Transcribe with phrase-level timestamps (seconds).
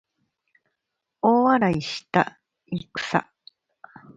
[1.21, 2.39] 大笑いした
[2.91, 3.31] くさ